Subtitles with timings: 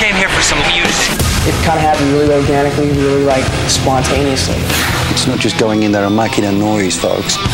[0.00, 1.12] came here for some music.
[1.44, 4.56] It kind of happened really organically, really like spontaneously.
[5.12, 7.36] It's not just going in there and making a noise, folks.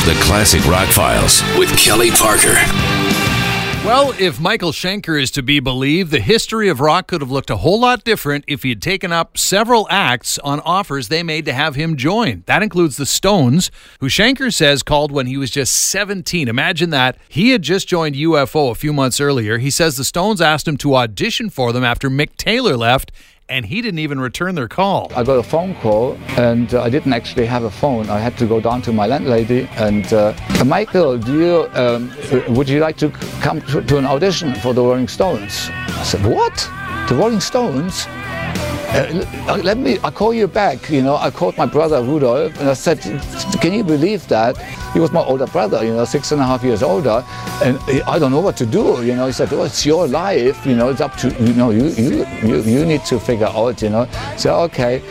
[0.00, 2.56] The Classic Rock Files with Kelly Parker.
[3.82, 7.48] Well, if Michael Schenker is to be believed, the history of rock could have looked
[7.48, 11.46] a whole lot different if he had taken up several acts on offers they made
[11.46, 12.44] to have him join.
[12.46, 16.46] That includes the Stones, who Schenker says called when he was just 17.
[16.46, 17.16] Imagine that.
[17.28, 19.56] He had just joined UFO a few months earlier.
[19.56, 23.10] He says the Stones asked him to audition for them after Mick Taylor left,
[23.50, 25.10] and he didn't even return their call.
[25.14, 28.08] I got a phone call, and uh, I didn't actually have a phone.
[28.08, 30.32] I had to go down to my landlady and, uh,
[30.64, 33.10] Michael, do you um, uh, would you like to
[33.42, 35.68] come to, to, an audition for the Rolling Stones?
[35.70, 36.56] I said, what?
[37.08, 38.06] The Rolling Stones?
[38.92, 40.90] Uh, let me, I'll call you back.
[40.90, 43.00] You know, I called my brother Rudolf and I said,
[43.60, 44.58] can you believe that?
[44.92, 47.24] He was my older brother, you know, six and a half years older.
[47.62, 49.04] And I don't know what to do.
[49.04, 50.66] You know, he said, well, it's your life.
[50.66, 53.80] You know, it's up to, you know, you, you, you, you need to figure out,
[53.80, 54.08] you know.
[54.36, 55.02] So, okay.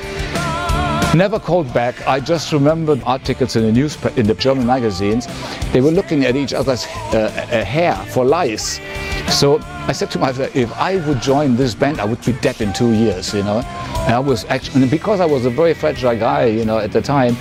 [1.15, 2.05] Never called back.
[2.05, 5.25] I just remembered articles in the news in the German magazines.
[5.71, 7.29] They were looking at each other's uh,
[7.65, 8.79] hair for lice.
[9.29, 12.61] So I said to myself, if I would join this band, I would be dead
[12.61, 13.33] in two years.
[13.33, 13.57] You know,
[14.05, 16.45] and I was actually because I was a very fragile guy.
[16.45, 17.35] You know, at the time.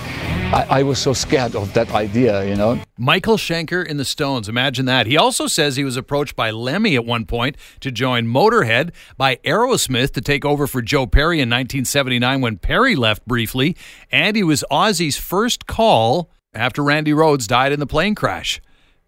[0.51, 2.81] I, I, was so scared of that idea, you know.
[2.97, 4.49] Michael Schenker in the Stones.
[4.49, 5.05] Imagine that.
[5.05, 9.35] He also says he was approached by Lemmy at one point to join Motorhead, by
[9.45, 13.77] Aerosmith to take over for Joe Perry in 1979 when Perry left briefly,
[14.11, 18.59] and he was Ozzy's first call after Randy Rhoads died in the plane crash.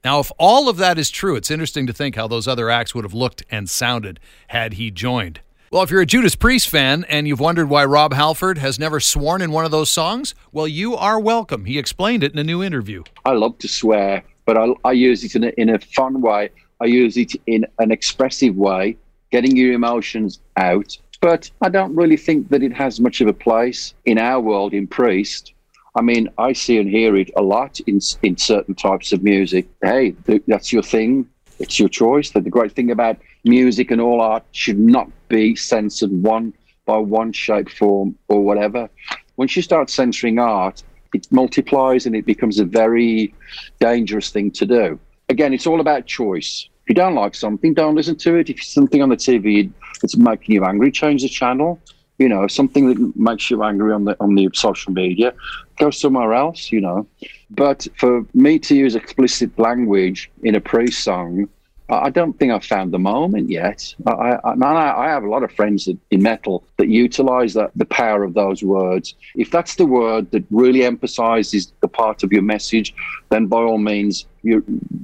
[0.04, 2.96] Now, if all of that is true, it's interesting to think how those other acts
[2.96, 5.42] would have looked and sounded had he joined.
[5.72, 9.00] Well, if you're a Judas Priest fan and you've wondered why Rob Halford has never
[9.00, 11.66] sworn in one of those songs, well, you are welcome.
[11.66, 13.04] He explained it in a new interview.
[13.26, 16.50] I love to swear, but I, I use it in a, in a fun way.
[16.82, 18.98] I use it in an expressive way,
[19.32, 20.98] getting your emotions out.
[21.22, 24.74] But I don't really think that it has much of a place in our world
[24.74, 25.54] in Priest.
[25.94, 29.68] I mean, I see and hear it a lot in in certain types of music.
[29.82, 30.16] Hey,
[30.48, 31.28] that's your thing.
[31.60, 32.32] It's your choice.
[32.32, 36.54] The great thing about music and all art should not be censored one
[36.86, 38.90] by one shape, form, or whatever.
[39.38, 40.82] Once you start censoring art,
[41.14, 43.34] it multiplies and it becomes a very
[43.80, 45.00] dangerous thing to do.
[45.30, 46.70] Again, it's all about choice.
[46.84, 48.50] If you don't like something, don't listen to it.
[48.50, 49.72] If it's something on the TV
[50.02, 51.80] that's making you angry, change the channel.
[52.21, 55.33] You know, something that makes you angry on the on the social media,
[55.80, 56.71] go somewhere else.
[56.71, 57.08] You know,
[57.49, 61.49] but for me to use explicit language in a Priest song
[61.92, 63.94] I don't think I've found the moment yet.
[64.08, 67.86] I, I, I have a lot of friends that, in metal that utilize that, the
[67.86, 69.14] power of those words.
[69.36, 72.94] If that's the word that really emphasizes the part of your message,
[73.30, 74.64] then by all means, you,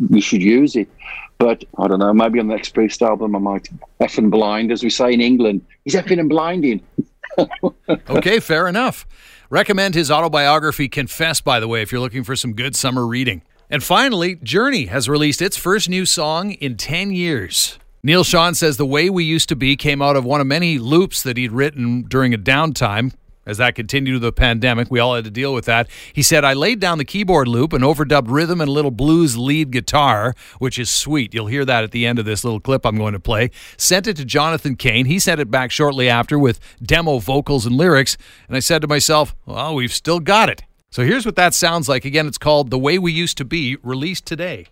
[0.09, 0.87] you should use it.
[1.39, 3.69] But I don't know, maybe on the next Priest album, I might
[3.99, 5.65] effing blind, as we say in England.
[5.83, 6.81] He's effing and blinding.
[8.09, 9.05] okay, fair enough.
[9.49, 13.41] Recommend his autobiography, Confess, by the way, if you're looking for some good summer reading.
[13.69, 17.77] And finally, Journey has released its first new song in 10 years.
[18.01, 20.79] Neal Schon says the way we used to be came out of one of many
[20.79, 23.13] loops that he'd written during a downtime.
[23.45, 25.89] As that continued with the pandemic, we all had to deal with that.
[26.13, 29.37] He said, I laid down the keyboard loop and overdubbed rhythm and a little blues
[29.37, 31.33] lead guitar, which is sweet.
[31.33, 33.51] You'll hear that at the end of this little clip I'm going to play.
[33.77, 35.05] Sent it to Jonathan Cain.
[35.05, 38.17] He sent it back shortly after with demo vocals and lyrics.
[38.47, 40.63] And I said to myself, well, we've still got it.
[40.89, 42.05] So here's what that sounds like.
[42.05, 44.67] Again, it's called The Way We Used to Be, released today.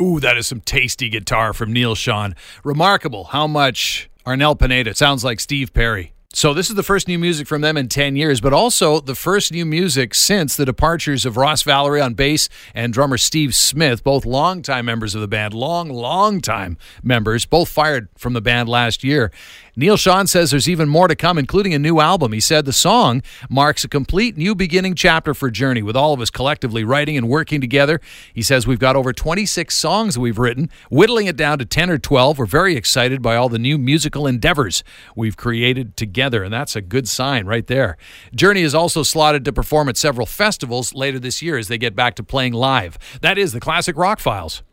[0.00, 2.34] Ooh, that is some tasty guitar from Neal Schon.
[2.64, 6.13] Remarkable how much Arnel Pineda sounds like Steve Perry.
[6.36, 9.14] So this is the first new music from them in 10 years, but also the
[9.14, 14.02] first new music since the departures of Ross Valory on bass and drummer Steve Smith,
[14.02, 18.68] both longtime members of the band, long, long time members, both fired from the band
[18.68, 19.30] last year.
[19.76, 22.32] Neal Schon says there's even more to come, including a new album.
[22.32, 26.20] He said the song marks a complete new beginning chapter for Journey, with all of
[26.20, 28.00] us collectively writing and working together.
[28.32, 31.90] He says we've got over 26 songs that we've written, whittling it down to 10
[31.90, 32.38] or 12.
[32.38, 34.84] We're very excited by all the new musical endeavors
[35.16, 37.96] we've created together, and that's a good sign right there.
[38.34, 41.94] Journey is also slotted to perform at several festivals later this year as they get
[41.94, 42.98] back to playing live.
[43.20, 44.64] That is the Classic Rock Files.